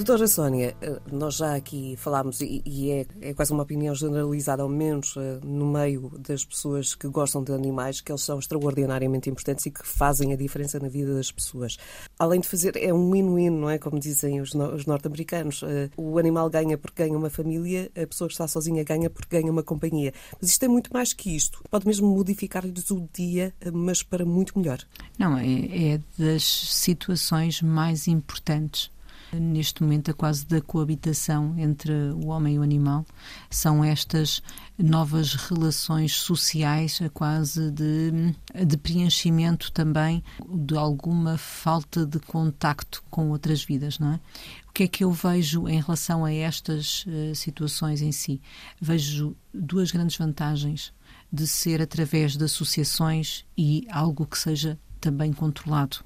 Doutora 0.00 0.26
Sónia, 0.26 0.74
eh, 0.80 0.98
nós 1.12 1.36
já 1.36 1.54
aqui 1.54 1.94
falámos, 1.94 2.40
e 2.40 2.90
é, 2.90 3.06
é 3.20 3.34
quase 3.34 3.52
uma 3.52 3.64
opinião 3.64 3.94
generalizada, 3.94 4.62
ao 4.62 4.68
menos 4.68 5.14
eh, 5.18 5.38
no 5.44 5.66
meio 5.66 6.10
das 6.18 6.42
pessoas 6.42 6.94
que 6.94 7.06
gostam 7.06 7.44
de 7.44 7.52
animais, 7.52 8.00
que 8.00 8.10
eles 8.10 8.22
são 8.22 8.38
extraordinariamente 8.38 9.28
importantes 9.28 9.66
e 9.66 9.70
que 9.70 9.86
fazem 9.86 10.32
a 10.32 10.36
diferença 10.36 10.80
na 10.80 10.88
vida 10.88 11.14
das 11.14 11.30
pessoas. 11.30 11.76
Além 12.18 12.40
de 12.40 12.48
fazer, 12.48 12.78
é 12.78 12.94
um 12.94 13.10
win-win, 13.10 13.50
não 13.50 13.68
é? 13.68 13.76
Como 13.76 14.00
dizem 14.00 14.40
os, 14.40 14.54
os 14.54 14.86
norte-americanos. 14.86 15.62
Eh, 15.64 15.90
o 15.98 16.16
animal 16.16 16.48
ganha 16.48 16.78
porque 16.78 17.04
ganha 17.04 17.18
uma 17.18 17.28
família, 17.28 17.92
a 17.94 18.06
pessoa 18.06 18.26
que 18.26 18.32
está 18.32 18.48
sozinha 18.48 18.82
ganha 18.82 19.10
porque 19.10 19.38
ganha 19.38 19.52
uma 19.52 19.62
companhia. 19.62 20.14
Mas 20.40 20.48
isto 20.48 20.64
é 20.64 20.68
muito 20.68 20.90
mais 20.94 21.12
que 21.12 21.36
isto. 21.36 21.62
Pode 21.70 21.86
mesmo 21.86 22.08
modificar-lhes 22.08 22.90
o 22.90 23.06
dia, 23.12 23.52
mas 23.70 24.02
para 24.02 24.24
muito 24.24 24.58
melhor. 24.58 24.78
Não, 25.18 25.36
é, 25.36 25.92
é 25.92 26.00
das 26.16 26.42
situações 26.42 27.60
mais 27.60 28.08
importantes 28.08 28.90
neste 29.32 29.82
momento 29.82 30.10
a 30.10 30.14
quase 30.14 30.46
da 30.46 30.60
coabitação 30.60 31.54
entre 31.58 31.92
o 31.92 32.28
homem 32.28 32.54
e 32.54 32.58
o 32.58 32.62
animal. 32.62 33.04
São 33.48 33.84
estas 33.84 34.42
novas 34.78 35.34
relações 35.34 36.14
sociais, 36.16 37.00
a 37.02 37.08
quase 37.08 37.70
de, 37.70 38.34
de 38.66 38.76
preenchimento 38.76 39.70
também 39.72 40.22
de 40.48 40.76
alguma 40.76 41.36
falta 41.36 42.06
de 42.06 42.18
contacto 42.18 43.02
com 43.10 43.30
outras 43.30 43.62
vidas, 43.62 43.98
não 43.98 44.14
é? 44.14 44.20
O 44.68 44.72
que 44.72 44.84
é 44.84 44.88
que 44.88 45.02
eu 45.02 45.10
vejo 45.10 45.68
em 45.68 45.80
relação 45.80 46.24
a 46.24 46.32
estas 46.32 47.04
uh, 47.06 47.34
situações 47.34 48.00
em 48.00 48.12
si? 48.12 48.40
Vejo 48.80 49.36
duas 49.52 49.90
grandes 49.90 50.16
vantagens 50.16 50.92
de 51.32 51.46
ser 51.46 51.82
através 51.82 52.36
de 52.36 52.44
associações 52.44 53.44
e 53.58 53.86
algo 53.90 54.26
que 54.26 54.38
seja 54.38 54.78
também 55.00 55.32
controlado. 55.32 55.98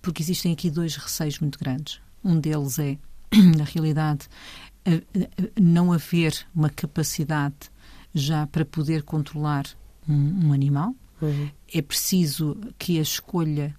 Porque 0.00 0.22
existem 0.22 0.52
aqui 0.52 0.70
dois 0.70 0.96
receios 0.96 1.38
muito 1.38 1.58
grandes. 1.58 2.00
Um 2.24 2.38
deles 2.38 2.78
é, 2.78 2.98
na 3.56 3.64
realidade, 3.64 4.28
não 5.60 5.92
haver 5.92 6.46
uma 6.54 6.70
capacidade 6.70 7.70
já 8.14 8.46
para 8.46 8.64
poder 8.64 9.02
controlar 9.02 9.66
um, 10.08 10.48
um 10.48 10.52
animal. 10.52 10.94
Uhum. 11.20 11.50
É 11.72 11.80
preciso 11.80 12.56
que 12.78 12.98
a 12.98 13.02
escolha 13.02 13.74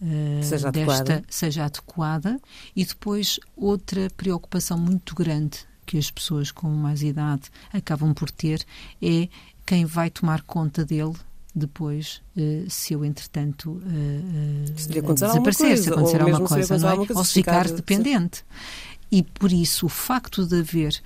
uh, 0.00 0.42
seja, 0.42 0.70
desta 0.70 0.92
adequada. 0.92 1.24
seja 1.28 1.64
adequada. 1.64 2.40
E 2.74 2.84
depois, 2.84 3.38
outra 3.56 4.08
preocupação 4.16 4.78
muito 4.78 5.14
grande 5.14 5.58
que 5.84 5.98
as 5.98 6.10
pessoas 6.10 6.50
com 6.50 6.68
mais 6.68 7.02
idade 7.02 7.50
acabam 7.72 8.14
por 8.14 8.30
ter 8.30 8.64
é 9.02 9.28
quem 9.66 9.84
vai 9.84 10.08
tomar 10.08 10.42
conta 10.42 10.84
dele 10.84 11.14
depois, 11.54 12.20
uh, 12.36 12.68
se 12.68 12.94
eu, 12.94 13.04
entretanto, 13.04 13.70
uh, 13.70 13.76
uh, 13.76 14.78
se 14.78 14.88
desaparecer, 14.88 15.78
se 15.78 15.90
acontecer 15.90 16.20
alguma 16.20 16.48
coisa, 16.48 16.78
não 16.78 16.88
é? 16.90 17.06
ou 17.14 17.24
se 17.24 17.34
ficar 17.34 17.68
dependente. 17.70 18.44
E 19.10 19.22
por 19.22 19.52
isso, 19.52 19.86
o 19.86 19.88
facto 19.88 20.44
de 20.44 20.58
haver 20.58 21.00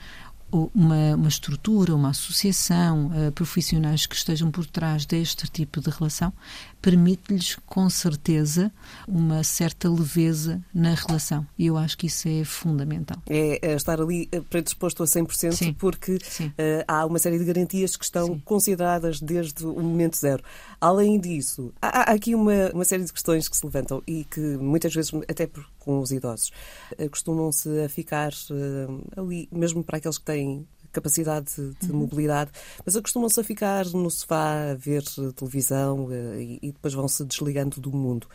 uma, 0.50 1.14
uma 1.14 1.28
estrutura, 1.28 1.94
uma 1.94 2.10
associação, 2.10 3.06
uh, 3.08 3.32
profissionais 3.32 4.06
que 4.06 4.16
estejam 4.16 4.50
por 4.50 4.66
trás 4.66 5.04
deste 5.04 5.46
tipo 5.48 5.80
de 5.80 5.90
relação, 5.90 6.32
permite-lhes 6.80 7.56
com 7.66 7.88
certeza 7.90 8.72
uma 9.06 9.42
certa 9.42 9.90
leveza 9.90 10.62
na 10.72 10.94
relação. 10.94 11.46
E 11.58 11.66
eu 11.66 11.76
acho 11.76 11.98
que 11.98 12.06
isso 12.06 12.28
é 12.28 12.44
fundamental. 12.44 13.18
É, 13.28 13.58
é 13.70 13.74
estar 13.74 14.00
ali 14.00 14.28
eh, 14.32 14.40
predisposto 14.40 15.02
a 15.02 15.06
100% 15.06 15.52
Sim. 15.52 15.72
porque 15.74 16.18
Sim. 16.22 16.46
Uh, 16.48 16.84
há 16.86 17.04
uma 17.04 17.18
série 17.18 17.38
de 17.38 17.44
garantias 17.44 17.96
que 17.96 18.04
estão 18.04 18.26
Sim. 18.26 18.42
consideradas 18.44 19.20
desde 19.20 19.66
o 19.66 19.80
momento 19.80 20.16
zero. 20.16 20.42
Além 20.80 21.20
disso, 21.20 21.72
há, 21.82 22.10
há 22.10 22.14
aqui 22.14 22.34
uma, 22.34 22.70
uma 22.72 22.84
série 22.84 23.04
de 23.04 23.12
questões 23.12 23.48
que 23.48 23.56
se 23.56 23.66
levantam 23.66 24.02
e 24.06 24.24
que 24.24 24.40
muitas 24.40 24.94
vezes, 24.94 25.12
até 25.28 25.46
por, 25.46 25.66
com 25.88 26.00
os 26.00 26.12
idosos, 26.12 26.52
uh, 26.98 27.08
costumam-se 27.08 27.80
a 27.80 27.88
ficar 27.88 28.30
uh, 28.50 29.20
ali, 29.20 29.48
mesmo 29.50 29.82
para 29.82 29.96
aqueles 29.96 30.18
que 30.18 30.24
têm 30.26 30.68
capacidade 30.92 31.54
de 31.80 31.90
uhum. 31.90 32.00
mobilidade, 32.00 32.50
mas 32.84 32.94
acostumam-se 32.94 33.40
a 33.40 33.44
ficar 33.44 33.86
no 33.86 34.10
sofá 34.10 34.72
a 34.72 34.74
ver 34.74 35.02
televisão 35.34 36.08
e, 36.12 36.58
e 36.60 36.72
depois 36.72 36.92
vão 36.92 37.08
se 37.08 37.24
desligando 37.24 37.80
do 37.80 37.90
mundo 37.90 38.26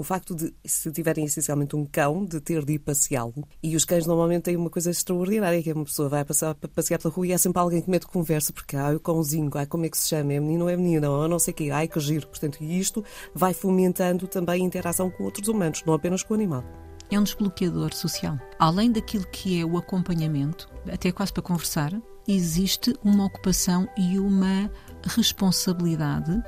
o 0.00 0.02
facto 0.02 0.34
de, 0.34 0.50
se 0.64 0.90
tiverem 0.90 1.26
essencialmente 1.26 1.76
um 1.76 1.84
cão, 1.84 2.24
de 2.24 2.40
ter 2.40 2.64
de 2.64 2.72
ir 2.72 2.78
passeá-lo. 2.78 3.46
E 3.62 3.76
os 3.76 3.84
cães 3.84 4.06
normalmente 4.06 4.44
têm 4.44 4.56
uma 4.56 4.70
coisa 4.70 4.90
extraordinária, 4.90 5.62
que 5.62 5.68
é 5.68 5.74
uma 5.74 5.84
pessoa 5.84 6.08
vai 6.08 6.24
passear, 6.24 6.54
passear 6.54 6.98
pela 6.98 7.12
rua 7.12 7.26
e 7.26 7.34
há 7.34 7.38
sempre 7.38 7.60
alguém 7.60 7.82
que 7.82 7.90
mete 7.90 8.06
conversa, 8.06 8.50
porque 8.50 8.78
ah, 8.78 8.96
o 8.96 8.98
cãozinho, 8.98 9.50
ai, 9.52 9.66
como 9.66 9.84
é 9.84 9.90
que 9.90 9.98
se 9.98 10.08
chama? 10.08 10.32
É 10.32 10.40
menino 10.40 10.64
ou 10.64 10.70
é 10.70 10.76
menina? 10.76 11.10
Ou 11.10 11.28
não 11.28 11.38
sei 11.38 11.52
o 11.52 11.54
quê, 11.54 11.70
ai, 11.70 11.86
que 11.86 12.00
giro. 12.00 12.26
Portanto, 12.28 12.64
isto 12.64 13.04
vai 13.34 13.52
fomentando 13.52 14.26
também 14.26 14.62
a 14.62 14.64
interação 14.64 15.10
com 15.10 15.24
outros 15.24 15.48
humanos, 15.48 15.82
não 15.84 15.92
apenas 15.92 16.22
com 16.22 16.32
o 16.32 16.36
animal 16.36 16.64
é 17.10 17.18
um 17.18 17.24
desbloqueador 17.24 17.92
social. 17.92 18.38
Além 18.56 18.92
daquilo 18.92 19.26
que 19.26 19.60
é 19.60 19.64
o 19.64 19.76
acompanhamento, 19.76 20.70
até 20.92 21.10
quase 21.10 21.32
para 21.32 21.42
conversar, 21.42 21.92
existe 22.26 22.94
uma 23.02 23.24
ocupação 23.24 23.88
e 23.98 24.16
uma 24.16 24.70
responsabilidade 25.02 26.40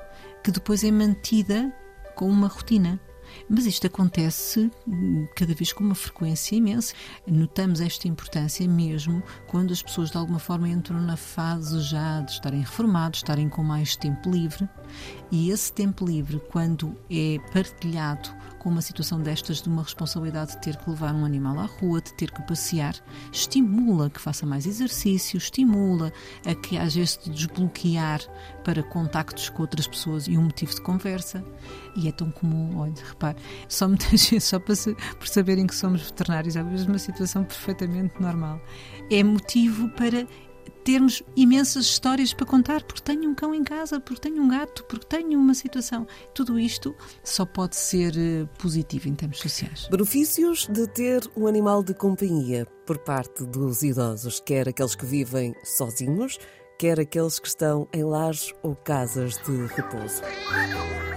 que 0.44 0.52
depois 0.52 0.84
é 0.84 0.90
mantida 0.92 1.74
com 2.14 2.28
uma 2.28 2.46
rotina. 2.46 3.00
Mas 3.48 3.66
isto 3.66 3.86
acontece 3.86 4.70
hum, 4.86 5.26
cada 5.36 5.54
vez 5.54 5.72
com 5.72 5.84
uma 5.84 5.94
frequência 5.94 6.56
imensa. 6.56 6.94
Notamos 7.26 7.80
esta 7.80 8.08
importância 8.08 8.66
mesmo 8.68 9.22
quando 9.46 9.72
as 9.72 9.82
pessoas 9.82 10.10
de 10.10 10.16
alguma 10.16 10.38
forma 10.38 10.68
entram 10.68 11.00
na 11.00 11.16
fase 11.16 11.80
já 11.80 12.20
de 12.20 12.32
estarem 12.32 12.60
reformados, 12.60 13.18
estarem 13.20 13.48
com 13.48 13.62
mais 13.62 13.96
tempo 13.96 14.30
livre. 14.30 14.68
E 15.30 15.50
esse 15.50 15.72
tempo 15.72 16.04
livre, 16.04 16.40
quando 16.50 16.96
é 17.10 17.38
partilhado 17.52 18.30
com 18.62 18.70
uma 18.70 18.80
situação 18.80 19.20
destas 19.20 19.60
de 19.60 19.68
uma 19.68 19.82
responsabilidade 19.82 20.52
de 20.52 20.60
ter 20.60 20.76
que 20.76 20.88
levar 20.88 21.12
um 21.12 21.24
animal 21.24 21.58
à 21.58 21.64
rua, 21.64 22.00
de 22.00 22.14
ter 22.14 22.30
que 22.30 22.40
passear, 22.42 22.94
estimula 23.32 24.08
que 24.08 24.20
faça 24.20 24.46
mais 24.46 24.66
exercício, 24.66 25.36
estimula 25.36 26.12
a 26.46 26.54
que 26.54 26.78
haja 26.78 27.00
este 27.00 27.28
desbloquear 27.28 28.20
para 28.62 28.80
contactos 28.84 29.48
com 29.48 29.62
outras 29.62 29.88
pessoas 29.88 30.28
e 30.28 30.38
um 30.38 30.42
motivo 30.42 30.72
de 30.72 30.80
conversa. 30.80 31.44
E 31.96 32.06
é 32.06 32.12
tão 32.12 32.30
comum, 32.30 32.78
olha, 32.78 32.94
repare, 33.04 33.36
só 33.68 33.88
muitas 33.88 34.10
vezes, 34.30 34.44
só 34.44 34.60
para 34.60 34.76
por 35.18 35.26
saberem 35.26 35.66
que 35.66 35.74
somos 35.74 36.00
veterinários, 36.00 36.56
às 36.56 36.66
vezes 36.66 36.86
uma 36.86 36.98
situação 36.98 37.42
perfeitamente 37.42 38.14
normal. 38.20 38.60
É 39.10 39.24
motivo 39.24 39.88
para 39.90 40.24
termos 40.84 41.22
imensas 41.36 41.86
histórias 41.86 42.32
para 42.32 42.46
contar, 42.46 42.82
porque 42.82 43.02
tenho 43.02 43.30
um 43.30 43.34
cão 43.34 43.54
em 43.54 43.64
casa, 43.64 44.00
porque 44.00 44.28
tenho 44.28 44.42
um 44.42 44.48
gato, 44.48 44.84
porque 44.84 45.06
tenho 45.06 45.38
uma 45.38 45.54
situação. 45.54 46.06
Tudo 46.34 46.58
isto 46.58 46.94
só 47.22 47.44
pode 47.44 47.76
ser 47.76 48.14
eh, 48.16 48.46
positivo 48.58 49.08
em 49.08 49.14
termos 49.14 49.38
sociais. 49.38 49.88
Benefícios 49.90 50.66
de 50.68 50.86
ter 50.86 51.22
um 51.36 51.46
animal 51.46 51.82
de 51.82 51.94
companhia 51.94 52.66
por 52.86 52.98
parte 52.98 53.44
dos 53.44 53.82
idosos, 53.82 54.40
quer 54.40 54.68
aqueles 54.68 54.94
que 54.94 55.06
vivem 55.06 55.54
sozinhos, 55.62 56.38
quer 56.78 56.98
aqueles 56.98 57.38
que 57.38 57.48
estão 57.48 57.88
em 57.92 58.04
lares 58.04 58.52
ou 58.62 58.74
casas 58.74 59.36
de 59.46 59.66
repouso. 59.74 60.22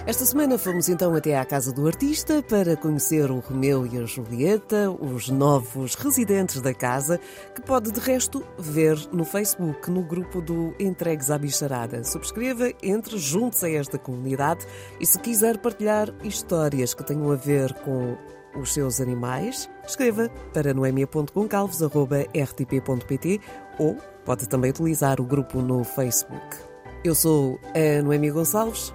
Esta 0.08 0.24
semana 0.24 0.60
fomos 0.60 0.88
então 0.88 1.16
até 1.16 1.36
à 1.36 1.44
casa 1.44 1.74
do 1.74 1.88
artista 1.88 2.44
para 2.44 2.78
conhecer 2.78 3.32
o 3.32 3.40
Romeu 3.40 3.88
e 3.88 3.98
a 3.98 4.06
Julieta, 4.06 4.92
os 4.92 5.30
novos 5.30 5.96
residentes 5.96 6.62
da 6.62 6.76
casa, 6.76 7.20
que 7.56 7.62
pode 7.64 7.92
de 7.92 8.00
resto 8.00 8.46
ver 8.56 8.96
no 9.12 9.26
Facebook, 9.26 9.90
no 9.90 10.04
grupo 10.04 10.42
do 10.42 10.76
Entregues 10.80 11.32
à 11.32 11.40
Bicharada. 11.40 12.04
Subscreva, 12.04 12.72
entre 12.84 13.18
juntos 13.18 13.64
a 13.64 13.72
esta 13.72 13.98
comunidade 13.98 14.64
e 15.00 15.08
se 15.08 15.18
quiser 15.18 15.58
partilhar 15.58 16.14
histórias 16.24 16.94
que 16.94 17.04
tenham 17.04 17.32
a 17.32 17.36
ver 17.36 17.74
com 17.80 18.16
os 18.56 18.76
seus 18.76 19.02
animais, 19.02 19.68
escreva 19.88 20.30
para 20.54 20.72
noemia.concalvos.rtp.pt 20.72 23.42
ou 23.80 23.98
pode 24.24 24.48
também 24.48 24.70
utilizar 24.70 25.20
o 25.20 25.24
grupo 25.24 25.64
no 25.64 25.84
Facebook. 25.84 26.58
Eu 27.04 27.16
sou 27.16 27.60
a 27.74 28.04
Noemia 28.04 28.34
Gonçalves 28.34 28.94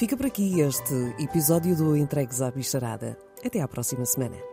Fica 0.00 0.16
por 0.16 0.24
aqui 0.24 0.62
este 0.62 1.14
episódio 1.22 1.76
do 1.76 1.94
Entregues 1.94 2.40
à 2.40 2.50
Bicharada. 2.50 3.18
Até 3.44 3.60
à 3.60 3.68
próxima 3.68 4.06
semana. 4.06 4.49